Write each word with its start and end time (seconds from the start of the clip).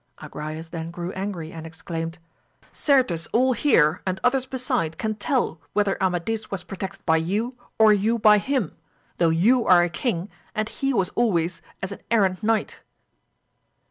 Agrayes 0.17 0.69
then 0.71 0.89
grew 0.89 1.11
angry 1.11 1.51
and 1.51 1.67
exclaimed, 1.67 2.17
Certes 2.71 3.27
all 3.33 3.53
here, 3.53 4.01
and 4.03 4.19
others 4.23 4.47
beside 4.47 4.97
can 4.97 5.13
tell 5.13 5.61
whether 5.73 6.01
Amadis 6.01 6.49
was 6.49 6.63
protected 6.63 7.05
by 7.05 7.17
you 7.17 7.55
or 7.77 7.93
you 7.93 8.17
by 8.17 8.39
him, 8.39 8.75
though 9.19 9.29
you 9.29 9.67
are 9.67 9.83
a 9.83 9.89
king 9.91 10.27
and 10.55 10.69
he 10.69 10.91
was 10.91 11.09
always 11.09 11.61
as 11.83 11.91
an 11.91 11.99
errant 12.09 12.41
knight. 12.41 12.81